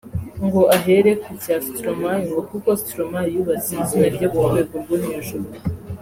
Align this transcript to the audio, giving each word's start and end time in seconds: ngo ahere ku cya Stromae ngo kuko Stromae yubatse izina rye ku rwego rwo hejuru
ngo 0.45 0.61
ahere 0.77 1.11
ku 1.23 1.31
cya 1.43 1.55
Stromae 1.67 2.21
ngo 2.29 2.41
kuko 2.49 2.69
Stromae 2.81 3.27
yubatse 3.35 3.71
izina 3.83 4.07
rye 4.15 4.27
ku 4.33 4.39
rwego 4.47 4.75
rwo 4.83 4.95
hejuru 5.05 5.47